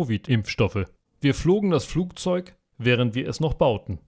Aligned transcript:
Covid-Impfstoffe. 0.00 0.86
Wir 1.20 1.34
flogen 1.34 1.70
das 1.70 1.84
Flugzeug, 1.84 2.56
während 2.78 3.14
wir 3.14 3.28
es 3.28 3.38
noch 3.38 3.52
bauten. 3.52 3.98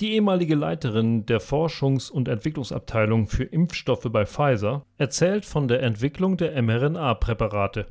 Die 0.00 0.14
ehemalige 0.14 0.54
Leiterin 0.54 1.26
der 1.26 1.42
Forschungs- 1.42 2.10
und 2.10 2.28
Entwicklungsabteilung 2.28 3.26
für 3.26 3.44
Impfstoffe 3.44 4.08
bei 4.10 4.24
Pfizer 4.24 4.86
erzählt 4.96 5.44
von 5.44 5.68
der 5.68 5.82
Entwicklung 5.82 6.38
der 6.38 6.60
mRNA-Präparate. 6.62 7.86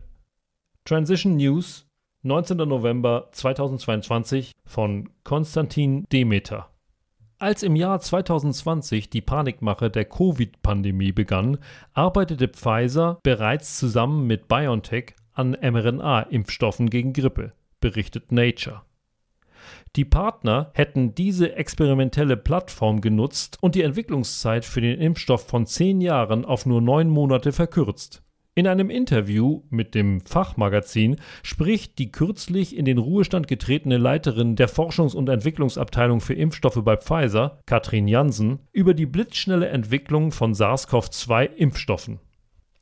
Transition 0.86 1.38
News, 1.38 1.88
19. 2.24 2.58
November 2.58 3.30
2022 3.32 4.52
von 4.66 5.10
Konstantin 5.24 6.06
Demeter. 6.12 6.72
Als 7.38 7.62
im 7.62 7.76
Jahr 7.76 8.00
2020 8.00 9.12
die 9.12 9.22
Panikmache 9.22 9.92
der 9.92 10.06
Covid-Pandemie 10.06 11.12
begann, 11.12 11.60
arbeitete 11.94 12.48
Pfizer 12.48 13.20
bereits 13.22 13.78
zusammen 13.78 14.26
mit 14.26 14.48
BioNTech 14.48 15.14
an 15.36 15.56
mRNA-Impfstoffen 15.62 16.90
gegen 16.90 17.14
Grippe, 17.14 17.52
berichtet 17.80 18.32
Nature. 18.32 18.82
Die 19.96 20.06
Partner 20.06 20.72
hätten 20.74 21.16
diese 21.16 21.56
experimentelle 21.56 22.38
Plattform 22.38 23.02
genutzt 23.02 23.58
und 23.62 23.76
die 23.76 23.82
Entwicklungszeit 23.84 24.66
für 24.66 24.82
den 24.82 25.00
Impfstoff 25.00 25.48
von 25.48 25.66
zehn 25.66 26.02
Jahren 26.02 26.46
auf 26.46 26.66
nur 26.66 26.82
neun 26.82 27.10
Monate 27.10 27.52
verkürzt. 27.52 28.22
In 28.58 28.68
einem 28.68 28.90
Interview 28.90 29.64
mit 29.70 29.96
dem 29.96 30.22
Fachmagazin 30.22 31.18
spricht 31.44 32.00
die 32.00 32.10
kürzlich 32.14 32.78
in 32.78 32.86
den 32.86 32.98
Ruhestand 32.98 33.50
getretene 33.50 33.98
Leiterin 33.98 34.56
der 34.56 34.70
Forschungs- 34.70 35.14
und 35.14 35.28
Entwicklungsabteilung 35.28 36.22
für 36.22 36.36
Impfstoffe 36.36 36.82
bei 36.82 36.96
Pfizer, 36.96 37.60
Katrin 37.66 38.08
Jansen, 38.08 38.60
über 38.72 38.94
die 38.94 39.06
blitzschnelle 39.06 39.68
Entwicklung 39.68 40.32
von 40.32 40.54
SARS-CoV-2-Impfstoffen. 40.54 42.20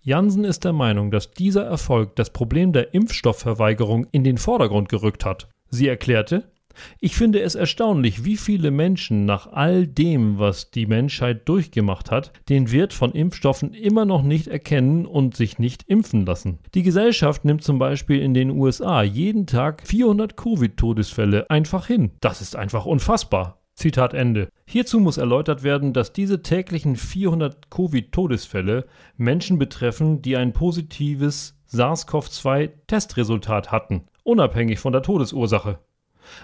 Jansen 0.05 0.43
ist 0.43 0.65
der 0.65 0.73
Meinung, 0.73 1.11
dass 1.11 1.31
dieser 1.31 1.63
Erfolg 1.63 2.17
das 2.17 2.29
Problem 2.29 2.73
der 2.73 2.93
Impfstoffverweigerung 2.93 4.05
in 4.11 4.25
den 4.25 4.37
Vordergrund 4.37 4.89
gerückt 4.89 5.23
hat. 5.23 5.47
Sie 5.69 5.87
erklärte, 5.87 6.51
ich 6.99 7.15
finde 7.15 7.39
es 7.39 7.55
erstaunlich, 7.55 8.25
wie 8.25 8.35
viele 8.35 8.69
Menschen 8.69 9.23
nach 9.23 9.53
all 9.53 9.87
dem, 9.87 10.39
was 10.39 10.71
die 10.71 10.87
Menschheit 10.87 11.47
durchgemacht 11.47 12.11
hat, 12.11 12.33
den 12.49 12.69
Wert 12.71 12.91
von 12.91 13.13
Impfstoffen 13.13 13.73
immer 13.73 14.03
noch 14.03 14.23
nicht 14.23 14.47
erkennen 14.47 15.05
und 15.05 15.37
sich 15.37 15.57
nicht 15.57 15.83
impfen 15.87 16.25
lassen. 16.25 16.59
Die 16.73 16.83
Gesellschaft 16.83 17.45
nimmt 17.45 17.63
zum 17.63 17.79
Beispiel 17.79 18.19
in 18.19 18.33
den 18.33 18.49
USA 18.49 19.03
jeden 19.03 19.47
Tag 19.47 19.87
400 19.87 20.35
Covid-Todesfälle 20.35 21.49
einfach 21.49 21.87
hin. 21.87 22.11
Das 22.19 22.41
ist 22.41 22.57
einfach 22.57 22.85
unfassbar. 22.85 23.63
Zitat 23.75 24.13
Ende. 24.13 24.49
Hierzu 24.73 24.99
muss 24.99 25.17
erläutert 25.17 25.61
werden, 25.61 25.93
dass 25.93 26.13
diese 26.13 26.41
täglichen 26.41 26.95
400 26.95 27.69
Covid-Todesfälle 27.69 28.87
Menschen 29.17 29.59
betreffen, 29.59 30.23
die 30.23 30.35
ein 30.35 30.51
positives 30.51 31.55
SARS-CoV-2-Testresultat 31.67 33.71
hatten, 33.71 34.05
unabhängig 34.23 34.79
von 34.79 34.91
der 34.91 35.03
Todesursache. 35.03 35.77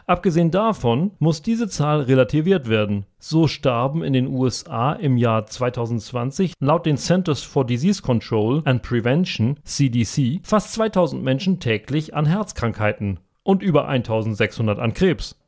Abgesehen 0.05 0.51
davon 0.51 1.09
muss 1.17 1.41
diese 1.41 1.69
Zahl 1.69 2.01
relativiert 2.01 2.69
werden. 2.69 3.07
So 3.17 3.47
starben 3.47 4.03
in 4.03 4.13
den 4.13 4.27
USA 4.27 4.93
im 4.93 5.17
Jahr 5.17 5.47
2020 5.47 6.53
laut 6.59 6.85
den 6.85 6.97
Centers 6.97 7.41
for 7.41 7.65
Disease 7.65 8.03
Control 8.03 8.61
and 8.63 8.83
Prevention 8.83 9.57
CDC 9.63 10.41
fast 10.43 10.73
2000 10.73 11.23
Menschen 11.23 11.59
täglich 11.59 12.13
an 12.13 12.27
Herzkrankheiten 12.27 13.21
und 13.41 13.63
über 13.63 13.87
1600 13.87 14.77
an 14.77 14.93
Krebs. 14.93 15.38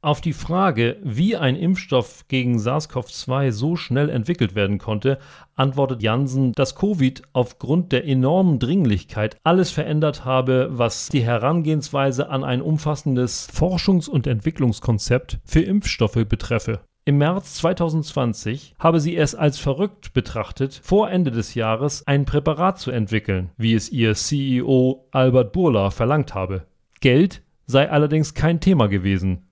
Auf 0.00 0.20
die 0.20 0.32
Frage, 0.32 0.96
wie 1.02 1.36
ein 1.36 1.56
Impfstoff 1.56 2.28
gegen 2.28 2.60
SARS-CoV-2 2.60 3.50
so 3.50 3.74
schnell 3.74 4.08
entwickelt 4.10 4.54
werden 4.54 4.78
konnte, 4.78 5.18
antwortet 5.56 6.04
Janssen, 6.04 6.52
dass 6.52 6.76
Covid 6.76 7.22
aufgrund 7.32 7.90
der 7.90 8.06
enormen 8.06 8.60
Dringlichkeit 8.60 9.36
alles 9.42 9.72
verändert 9.72 10.24
habe, 10.24 10.68
was 10.70 11.08
die 11.08 11.24
Herangehensweise 11.24 12.30
an 12.30 12.44
ein 12.44 12.62
umfassendes 12.62 13.48
Forschungs- 13.52 14.08
und 14.08 14.28
Entwicklungskonzept 14.28 15.40
für 15.44 15.62
Impfstoffe 15.62 16.24
betreffe. 16.28 16.78
Im 17.04 17.18
März 17.18 17.54
2020 17.54 18.76
habe 18.78 19.00
sie 19.00 19.16
es 19.16 19.34
als 19.34 19.58
verrückt 19.58 20.12
betrachtet, 20.12 20.80
vor 20.80 21.10
Ende 21.10 21.32
des 21.32 21.54
Jahres 21.54 22.06
ein 22.06 22.24
Präparat 22.24 22.78
zu 22.78 22.92
entwickeln, 22.92 23.50
wie 23.56 23.74
es 23.74 23.90
ihr 23.90 24.14
CEO 24.14 25.08
Albert 25.10 25.52
Burla 25.52 25.90
verlangt 25.90 26.36
habe. 26.36 26.68
Geld 27.00 27.42
sei 27.66 27.90
allerdings 27.90 28.34
kein 28.34 28.60
Thema 28.60 28.86
gewesen 28.86 29.47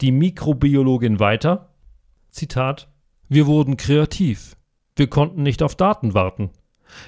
die 0.00 0.12
Mikrobiologin 0.12 1.20
weiter: 1.20 1.70
Zitat: 2.30 2.88
Wir 3.28 3.46
wurden 3.46 3.76
kreativ. 3.76 4.56
Wir 4.94 5.08
konnten 5.08 5.42
nicht 5.42 5.62
auf 5.62 5.74
Daten 5.74 6.14
warten. 6.14 6.50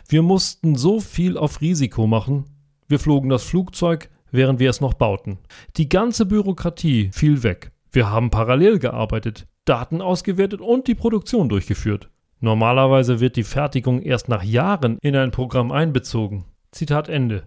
Wir 0.08 0.22
mussten 0.22 0.76
so 0.76 1.00
viel 1.00 1.38
auf 1.38 1.60
Risiko 1.60 2.06
machen. 2.06 2.44
Wir 2.88 2.98
flogen 2.98 3.28
das 3.28 3.44
Flugzeug, 3.44 4.10
während 4.30 4.60
wir 4.60 4.70
es 4.70 4.80
noch 4.80 4.94
bauten. 4.94 5.38
Die 5.76 5.88
ganze 5.88 6.26
Bürokratie 6.26 7.10
fiel 7.12 7.42
weg. 7.42 7.70
Wir 7.90 8.10
haben 8.10 8.30
parallel 8.30 8.78
gearbeitet, 8.78 9.46
Daten 9.64 10.02
ausgewertet 10.02 10.60
und 10.60 10.86
die 10.88 10.94
Produktion 10.94 11.48
durchgeführt. 11.48 12.10
Normalerweise 12.40 13.20
wird 13.20 13.36
die 13.36 13.42
Fertigung 13.42 14.00
erst 14.02 14.28
nach 14.28 14.44
Jahren 14.44 14.98
in 15.02 15.16
ein 15.16 15.30
Programm 15.30 15.72
einbezogen. 15.72 16.44
Zitat 16.70 17.08
Ende. 17.08 17.44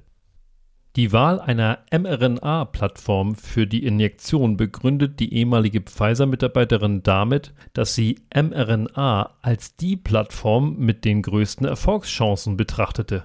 Die 0.97 1.13
Wahl 1.13 1.40
einer 1.40 1.79
mRNA-Plattform 1.90 3.35
für 3.35 3.66
die 3.66 3.85
Injektion 3.85 4.57
begründet 4.57 5.22
die 5.22 5.34
ehemalige 5.34 5.79
Pfizer-Mitarbeiterin 5.79 7.02
damit, 7.02 7.53
dass 7.72 7.96
sie 7.96 8.19
mRNA 8.35 9.38
als 9.41 9.78
die 9.78 9.96
Plattform 9.96 10.75
mit 10.78 11.06
den 11.06 11.22
größten 11.22 11.66
Erfolgschancen 11.66 12.57
betrachtete. 12.57 13.24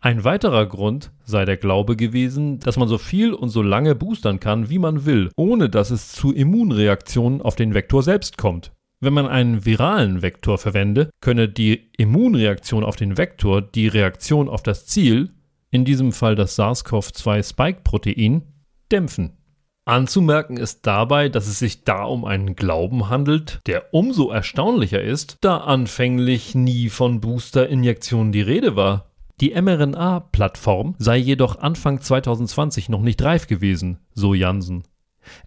Ein 0.00 0.24
weiterer 0.24 0.64
Grund 0.64 1.12
sei 1.24 1.44
der 1.44 1.58
Glaube 1.58 1.94
gewesen, 1.94 2.58
dass 2.58 2.78
man 2.78 2.88
so 2.88 2.96
viel 2.96 3.34
und 3.34 3.50
so 3.50 3.60
lange 3.60 3.94
boostern 3.94 4.40
kann, 4.40 4.70
wie 4.70 4.78
man 4.78 5.04
will, 5.04 5.30
ohne 5.36 5.68
dass 5.68 5.90
es 5.90 6.12
zu 6.12 6.32
Immunreaktionen 6.32 7.42
auf 7.42 7.54
den 7.54 7.74
Vektor 7.74 8.02
selbst 8.02 8.38
kommt. 8.38 8.72
Wenn 9.00 9.12
man 9.12 9.26
einen 9.26 9.66
viralen 9.66 10.22
Vektor 10.22 10.56
verwende, 10.56 11.10
könne 11.20 11.50
die 11.50 11.90
Immunreaktion 11.98 12.82
auf 12.82 12.96
den 12.96 13.18
Vektor 13.18 13.60
die 13.60 13.88
Reaktion 13.88 14.48
auf 14.48 14.62
das 14.62 14.86
Ziel 14.86 15.34
in 15.70 15.84
diesem 15.84 16.12
Fall 16.12 16.34
das 16.34 16.56
SARS-CoV-2-Spike-Protein, 16.56 18.42
dämpfen. 18.90 19.38
Anzumerken 19.84 20.58
ist 20.58 20.86
dabei, 20.86 21.30
dass 21.30 21.46
es 21.46 21.58
sich 21.58 21.84
da 21.84 22.04
um 22.04 22.26
einen 22.26 22.54
Glauben 22.56 23.08
handelt, 23.08 23.60
der 23.66 23.94
umso 23.94 24.30
erstaunlicher 24.30 25.00
ist, 25.00 25.38
da 25.40 25.58
anfänglich 25.58 26.54
nie 26.54 26.90
von 26.90 27.20
Booster-Injektionen 27.20 28.30
die 28.30 28.42
Rede 28.42 28.76
war. 28.76 29.12
Die 29.40 29.58
mRNA-Plattform 29.58 30.94
sei 30.98 31.16
jedoch 31.16 31.58
Anfang 31.58 32.00
2020 32.00 32.88
noch 32.88 33.00
nicht 33.00 33.22
reif 33.22 33.46
gewesen, 33.46 33.98
so 34.12 34.34
Jansen. 34.34 34.82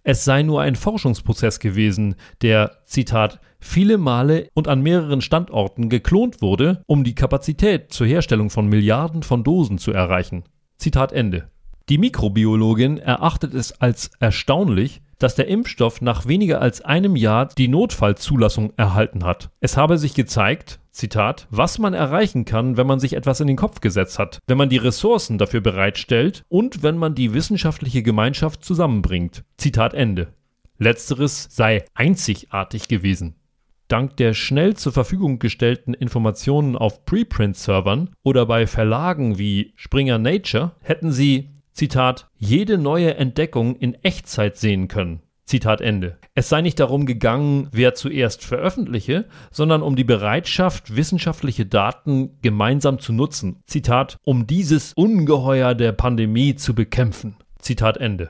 Es 0.03 0.25
sei 0.25 0.43
nur 0.43 0.61
ein 0.61 0.75
Forschungsprozess 0.75 1.59
gewesen, 1.59 2.15
der, 2.41 2.77
Zitat, 2.85 3.39
viele 3.59 3.97
Male 3.97 4.49
und 4.53 4.67
an 4.67 4.81
mehreren 4.81 5.21
Standorten 5.21 5.89
geklont 5.89 6.41
wurde, 6.41 6.83
um 6.87 7.03
die 7.03 7.15
Kapazität 7.15 7.93
zur 7.93 8.07
Herstellung 8.07 8.49
von 8.49 8.67
Milliarden 8.67 9.23
von 9.23 9.43
Dosen 9.43 9.77
zu 9.77 9.91
erreichen. 9.91 10.43
Zitat 10.77 11.11
Ende. 11.11 11.49
Die 11.89 11.97
Mikrobiologin 11.97 12.97
erachtet 12.97 13.53
es 13.53 13.73
als 13.81 14.11
erstaunlich, 14.19 15.01
dass 15.21 15.35
der 15.35 15.47
Impfstoff 15.47 16.01
nach 16.01 16.25
weniger 16.25 16.61
als 16.61 16.81
einem 16.81 17.15
Jahr 17.15 17.45
die 17.45 17.67
Notfallzulassung 17.67 18.73
erhalten 18.77 19.23
hat. 19.23 19.49
Es 19.59 19.77
habe 19.77 19.97
sich 19.97 20.13
gezeigt, 20.13 20.79
Zitat, 20.91 21.47
was 21.49 21.79
man 21.79 21.93
erreichen 21.93 22.43
kann, 22.45 22.75
wenn 22.75 22.87
man 22.87 22.99
sich 22.99 23.13
etwas 23.13 23.39
in 23.39 23.47
den 23.47 23.55
Kopf 23.55 23.81
gesetzt 23.81 24.19
hat, 24.19 24.39
wenn 24.47 24.57
man 24.57 24.69
die 24.69 24.77
Ressourcen 24.77 25.37
dafür 25.37 25.61
bereitstellt 25.61 26.43
und 26.49 26.83
wenn 26.83 26.97
man 26.97 27.15
die 27.15 27.33
wissenschaftliche 27.33 28.03
Gemeinschaft 28.03 28.65
zusammenbringt. 28.65 29.43
Zitat 29.57 29.93
Ende. 29.93 30.33
Letzteres 30.77 31.47
sei 31.51 31.85
einzigartig 31.93 32.87
gewesen. 32.87 33.35
Dank 33.87 34.17
der 34.17 34.33
schnell 34.33 34.75
zur 34.75 34.93
Verfügung 34.93 35.37
gestellten 35.37 35.93
Informationen 35.93 36.75
auf 36.77 37.05
Preprint-Servern 37.05 38.09
oder 38.23 38.45
bei 38.45 38.65
Verlagen 38.65 39.37
wie 39.37 39.73
Springer 39.75 40.17
Nature 40.17 40.71
hätten 40.81 41.11
sie 41.11 41.49
Zitat, 41.73 42.29
jede 42.37 42.77
neue 42.77 43.15
Entdeckung 43.15 43.75
in 43.75 43.95
Echtzeit 44.03 44.57
sehen 44.57 44.87
können. 44.87 45.21
Zitat 45.45 45.81
Ende. 45.81 46.17
Es 46.33 46.47
sei 46.47 46.61
nicht 46.61 46.79
darum 46.79 47.05
gegangen, 47.05 47.67
wer 47.71 47.93
zuerst 47.93 48.43
veröffentliche, 48.45 49.25
sondern 49.51 49.81
um 49.81 49.97
die 49.97 50.05
Bereitschaft, 50.05 50.95
wissenschaftliche 50.95 51.65
Daten 51.65 52.37
gemeinsam 52.41 52.99
zu 52.99 53.11
nutzen. 53.11 53.57
Zitat, 53.65 54.17
um 54.23 54.47
dieses 54.47 54.93
Ungeheuer 54.93 55.75
der 55.75 55.91
Pandemie 55.91 56.55
zu 56.55 56.73
bekämpfen. 56.73 57.35
Zitat 57.59 57.97
Ende. 57.97 58.29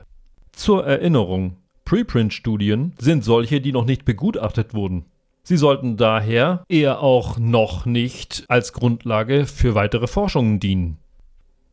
Zur 0.50 0.84
Erinnerung, 0.84 1.58
Preprint-Studien 1.84 2.94
sind 2.98 3.22
solche, 3.22 3.60
die 3.60 3.72
noch 3.72 3.84
nicht 3.84 4.04
begutachtet 4.04 4.74
wurden. 4.74 5.06
Sie 5.44 5.56
sollten 5.56 5.96
daher 5.96 6.64
eher 6.68 7.00
auch 7.00 7.38
noch 7.38 7.86
nicht 7.86 8.44
als 8.48 8.72
Grundlage 8.72 9.46
für 9.46 9.74
weitere 9.74 10.06
Forschungen 10.06 10.60
dienen. 10.60 10.98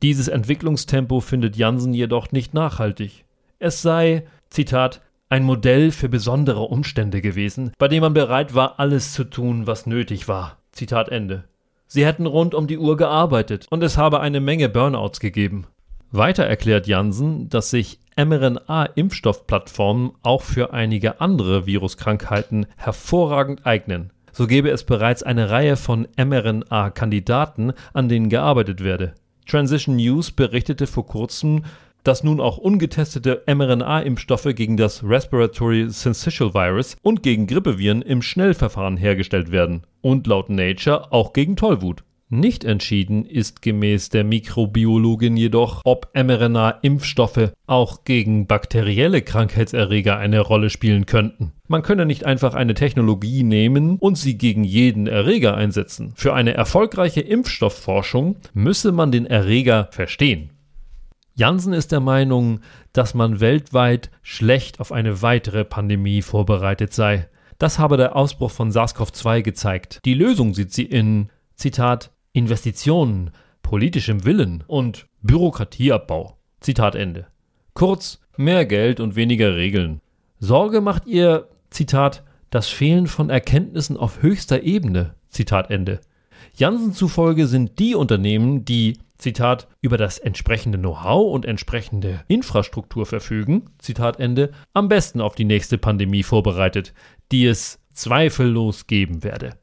Dieses 0.02 0.30
Entwicklungstempo 0.30 1.20
findet 1.20 1.58
Jansen 1.58 1.94
jedoch 1.94 2.32
nicht 2.32 2.54
nachhaltig. 2.54 3.26
Es 3.60 3.82
sei, 3.82 4.26
Zitat, 4.50 5.02
ein 5.28 5.44
Modell 5.44 5.92
für 5.92 6.08
besondere 6.08 6.62
Umstände 6.62 7.22
gewesen, 7.22 7.74
bei 7.78 7.90
dem 7.90 8.02
man 8.02 8.14
bereit 8.14 8.56
war, 8.56 8.80
alles 8.80 9.12
zu 9.14 9.26
tun, 9.26 9.68
was 9.68 9.86
nötig 9.86 10.28
war. 10.28 10.58
Zitat 10.72 11.10
Ende. 11.10 11.44
Sie 11.86 12.06
hätten 12.06 12.26
rund 12.26 12.56
um 12.56 12.68
die 12.68 12.78
Uhr 12.78 12.96
gearbeitet 12.96 13.66
und 13.70 13.84
es 13.84 13.98
habe 13.98 14.22
eine 14.22 14.40
Menge 14.40 14.70
Burnouts 14.70 15.20
gegeben. 15.20 15.68
Weiter 16.12 16.46
erklärt 16.46 16.88
Janssen, 16.88 17.50
dass 17.50 17.70
sich 17.70 18.00
mRNA-Impfstoffplattformen 18.16 20.12
auch 20.24 20.42
für 20.42 20.74
einige 20.74 21.20
andere 21.20 21.66
Viruskrankheiten 21.66 22.66
hervorragend 22.78 23.66
eignen. 23.66 24.12
So 24.32 24.48
gäbe 24.48 24.70
es 24.70 24.84
bereits 24.84 25.24
eine 25.24 25.50
Reihe 25.50 25.76
von 25.76 26.08
mRNA-Kandidaten, 26.18 27.74
an 27.94 28.08
denen 28.10 28.30
gearbeitet 28.30 28.84
werde. 28.84 29.14
Transition 29.50 29.96
News 29.96 30.32
berichtete 30.32 30.88
vor 30.88 31.06
kurzem, 31.06 31.66
dass 32.04 32.24
nun 32.24 32.40
auch 32.40 32.58
ungetestete 32.58 33.44
mRNA-Impfstoffe 33.48 34.56
gegen 34.56 34.78
das 34.78 35.04
Respiratory 35.04 35.90
Syncytial 35.90 36.54
Virus 36.54 36.96
und 37.02 37.24
gegen 37.24 37.48
Grippeviren 37.48 38.02
im 38.02 38.22
Schnellverfahren 38.22 38.98
hergestellt 38.98 39.52
werden 39.52 39.84
und 40.02 40.28
laut 40.28 40.50
Nature 40.50 41.12
auch 41.12 41.34
gegen 41.34 41.56
Tollwut. 41.56 42.04
Nicht 42.32 42.64
entschieden 42.64 43.26
ist 43.26 43.64
gemäß 43.64 44.10
der 44.10 44.24
Mikrobiologin 44.24 45.36
jedoch, 45.36 45.82
ob 45.84 46.12
mRNA-Impfstoffe 46.14 47.54
auch 47.66 48.04
gegen 48.04 48.46
bakterielle 48.46 49.24
Krankheitserreger 49.24 50.16
eine 50.20 50.40
Rolle 50.40 50.70
spielen 50.70 51.08
könnten. 51.08 51.54
Man 51.68 51.82
könne 51.82 52.06
nicht 52.06 52.28
einfach 52.28 52.54
eine 52.54 52.76
Technologie 52.76 53.42
nehmen 53.42 53.98
und 53.98 54.16
sie 54.16 54.38
gegen 54.38 54.64
jeden 54.64 55.08
Erreger 55.08 55.56
einsetzen. 55.56 56.14
Für 56.16 56.36
eine 56.36 56.54
erfolgreiche 56.54 57.22
Impfstoffforschung 57.22 58.36
müsse 58.54 58.92
man 58.92 59.12
den 59.12 59.26
Erreger 59.26 59.88
verstehen. 59.90 60.52
Jansen 61.34 61.74
ist 61.74 61.92
der 61.92 62.00
Meinung, 62.00 62.60
dass 62.94 63.16
man 63.16 63.40
weltweit 63.40 64.12
schlecht 64.22 64.80
auf 64.80 64.92
eine 64.92 65.24
weitere 65.24 65.66
Pandemie 65.66 66.22
vorbereitet 66.22 66.94
sei. 66.94 67.28
Das 67.58 67.80
habe 67.80 67.98
der 67.98 68.16
Ausbruch 68.16 68.52
von 68.52 68.70
SARS-CoV-2 68.70 69.42
gezeigt. 69.42 70.00
Die 70.06 70.14
Lösung 70.14 70.54
sieht 70.54 70.74
sie 70.74 70.86
in, 70.86 71.30
Zitat, 71.56 72.12
Investitionen, 72.40 73.32
politischem 73.62 74.24
Willen 74.24 74.64
und 74.66 75.08
Bürokratieabbau. 75.22 76.38
Zitat 76.62 76.96
Ende. 76.96 77.28
Kurz, 77.74 78.22
mehr 78.38 78.66
Geld 78.66 79.02
und 79.02 79.16
weniger 79.16 79.56
Regeln. 79.58 80.02
Sorge 80.40 80.80
macht 80.80 81.06
ihr, 81.06 81.50
Zitat, 81.70 82.24
das 82.50 82.70
Fehlen 82.70 83.08
von 83.08 83.30
Erkenntnissen 83.30 83.98
auf 83.98 84.22
höchster 84.22 84.64
Ebene. 84.64 85.16
Zitat 85.28 85.70
Ende. 85.70 86.00
Jansen 86.56 86.94
zufolge 86.94 87.46
sind 87.46 87.78
die 87.78 87.94
Unternehmen, 87.94 88.64
die, 88.64 88.98
Zitat, 89.18 89.68
über 89.82 89.98
das 89.98 90.18
entsprechende 90.18 90.78
Know-how 90.78 91.34
und 91.34 91.46
entsprechende 91.46 92.24
Infrastruktur 92.30 93.06
verfügen, 93.06 93.66
Zitat 93.78 94.18
Ende, 94.18 94.52
am 94.74 94.88
besten 94.88 95.20
auf 95.20 95.36
die 95.36 95.44
nächste 95.44 95.78
Pandemie 95.78 96.24
vorbereitet, 96.24 96.94
die 97.34 97.46
es 97.46 97.80
zweifellos 97.92 98.88
geben 98.88 99.24
werde. 99.24 99.59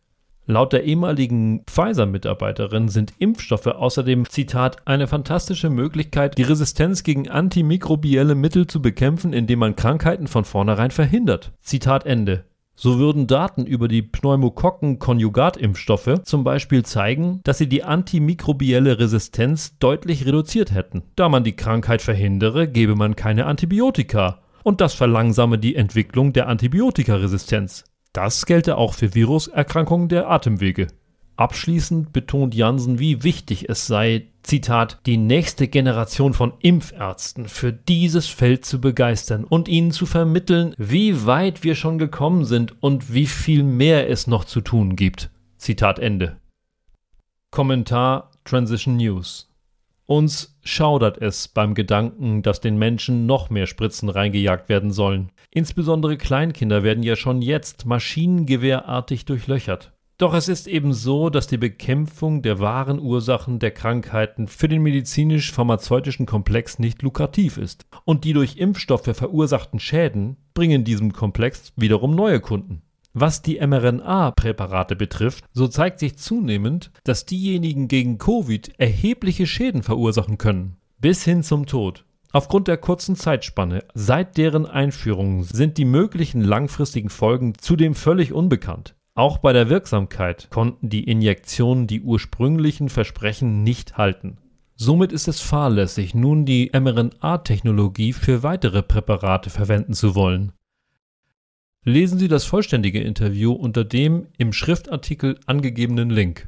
Laut 0.49 0.73
der 0.73 0.85
ehemaligen 0.85 1.65
Pfizer-Mitarbeiterin 1.67 2.89
sind 2.89 3.15
Impfstoffe 3.19 3.67
außerdem, 3.67 4.29
Zitat, 4.29 4.87
eine 4.87 5.09
fantastische 5.09 5.71
Möglichkeit, 5.71 6.39
die 6.39 6.45
Resistenz 6.45 7.03
gegen 7.03 7.29
antimikrobielle 7.29 8.37
Mittel 8.37 8.69
zu 8.69 8.81
bekämpfen, 8.81 9.33
indem 9.33 9.59
man 9.59 9.75
Krankheiten 9.75 10.29
von 10.29 10.45
vornherein 10.45 10.93
verhindert. 10.93 11.51
Zitat 11.59 12.07
Ende. 12.07 12.45
So 12.77 12.99
würden 12.99 13.27
Daten 13.27 13.67
über 13.67 13.89
die 13.89 14.03
Pneumokokken-Konjugatimpfstoffe 14.03 16.23
zum 16.23 16.45
Beispiel 16.45 16.85
zeigen, 16.85 17.41
dass 17.43 17.59
sie 17.59 17.69
die 17.69 17.83
antimikrobielle 17.83 19.01
Resistenz 19.01 19.77
deutlich 19.79 20.27
reduziert 20.27 20.73
hätten. 20.73 21.03
Da 21.17 21.29
man 21.29 21.43
die 21.43 21.57
Krankheit 21.57 22.03
verhindere, 22.03 22.69
gebe 22.69 22.95
man 22.95 23.17
keine 23.17 23.47
Antibiotika. 23.47 24.43
Und 24.63 24.81
das 24.81 24.95
verlangsame 24.95 25.59
die 25.59 25.75
Entwicklung 25.75 26.33
der 26.35 26.47
Antibiotikaresistenz. 26.49 27.83
Das 28.17 28.47
gelte 28.47 28.79
auch 28.79 28.95
für 28.95 29.15
Viruserkrankungen 29.15 30.09
der 30.09 30.31
Atemwege. 30.31 30.87
Abschließend 31.37 32.15
betont 32.15 32.55
Jansen, 32.55 32.99
wie 32.99 33.23
wichtig 33.25 33.69
es 33.69 33.87
sei, 33.87 34.29
Zitat, 34.43 35.01
die 35.05 35.19
nächste 35.19 35.69
Generation 35.69 36.33
von 36.33 36.55
Impfärzten 36.61 37.47
für 37.47 37.75
dieses 37.75 38.27
Feld 38.27 38.65
zu 38.65 38.81
begeistern 38.81 39.45
und 39.45 39.69
ihnen 39.69 39.91
zu 39.91 40.07
vermitteln, 40.07 40.75
wie 40.79 41.27
weit 41.27 41.63
wir 41.63 41.75
schon 41.75 41.99
gekommen 41.99 42.47
sind 42.47 42.83
und 42.83 43.13
wie 43.13 43.27
viel 43.27 43.63
mehr 43.63 44.09
es 44.09 44.27
noch 44.27 44.47
zu 44.47 44.63
tun 44.63 44.97
gibt. 44.97 45.29
Zitat 45.59 45.99
Ende. 45.99 46.39
Kommentar 47.51 48.31
Transition 48.45 48.97
News. 48.97 49.55
Uns 50.07 50.57
schaudert 50.63 51.21
es 51.21 51.49
beim 51.49 51.75
Gedanken, 51.75 52.43
dass 52.43 52.61
den 52.61 52.79
Menschen 52.79 53.27
noch 53.27 53.51
mehr 53.51 53.67
Spritzen 53.67 54.09
reingejagt 54.09 54.69
werden 54.69 54.93
sollen. 54.93 55.33
Insbesondere 55.51 56.17
Kleinkinder 56.17 56.85
werden 56.85 57.03
ja 57.03 57.17
schon 57.17 57.43
jetzt 57.43 57.87
maschinengewehrartig 57.87 59.25
durchlöchert. 59.25 59.93
Doch 60.19 60.33
es 60.33 60.49
ist 60.49 60.67
eben 60.67 60.95
so, 60.95 61.29
dass 61.29 61.47
die 61.47 61.59
Bekämpfung 61.59 62.41
der 62.41 62.59
wahren 62.59 63.01
Ursachen 63.01 63.59
der 63.59 63.73
Krankheiten 63.73 64.47
für 64.47 64.69
den 64.69 64.81
medizinisch-pharmazeutischen 64.83 66.25
Komplex 66.25 66.79
nicht 66.79 67.03
lukrativ 67.03 67.59
ist. 67.59 67.85
Und 68.05 68.25
die 68.25 68.33
durch 68.33 68.57
Impfstoffe 68.57 69.11
verursachten 69.13 69.79
Schäden 69.79 70.37
bringen 70.55 70.85
diesem 70.85 71.13
Komplex 71.13 71.73
wiederum 71.77 72.15
neue 72.15 72.41
Kunden. 72.41 72.81
Was 73.19 73.41
die 73.41 73.67
mRNA-Präparate 73.67 74.95
betrifft, 74.95 75.47
so 75.55 75.69
zeigt 75.69 76.01
sich 76.01 76.19
zunehmend, 76.19 76.91
dass 77.03 77.25
diejenigen 77.25 77.89
gegen 77.89 78.19
Covid 78.19 78.79
erhebliche 78.79 79.47
Schäden 79.47 79.83
verursachen 79.83 80.37
können, 80.37 80.77
bis 80.99 81.25
hin 81.25 81.43
zum 81.43 81.65
Tod. 81.65 82.05
Aufgrund 82.33 82.69
der 82.69 82.77
kurzen 82.77 83.17
Zeitspanne 83.17 83.85
seit 83.95 84.37
deren 84.37 84.67
Einführung 84.67 85.45
sind 85.45 85.79
die 85.79 85.87
möglichen 85.87 86.43
langfristigen 86.43 87.09
Folgen 87.09 87.55
zudem 87.59 87.95
völlig 87.95 88.35
unbekannt. 88.35 88.95
Auch 89.15 89.39
bei 89.39 89.55
der 89.55 89.71
Wirksamkeit 89.71 90.51
konnten 90.51 90.91
die 90.91 91.05
Injektionen 91.05 91.87
die 91.87 92.03
ursprünglichen 92.03 92.91
Versprechen 92.91 93.63
nicht 93.63 93.97
halten. 93.97 94.37
Somit 94.75 95.11
ist 95.11 95.27
es 95.27 95.41
fahrlässig, 95.41 96.15
nun 96.15 96.45
die 96.45 96.71
mRNA-Technologie 96.71 98.13
für 98.13 98.43
weitere 98.43 98.83
Präparate 98.83 99.49
verwenden 99.49 99.95
zu 99.95 100.15
wollen. 100.15 100.53
Lesen 101.89 102.19
Sie 102.19 102.27
das 102.27 102.45
vollständige 102.45 103.01
Interview 103.01 103.53
unter 103.53 103.85
dem 103.85 104.27
im 104.39 104.53
Schriftartikel 104.53 105.39
angegebenen 105.47 106.11
Link 106.11 106.45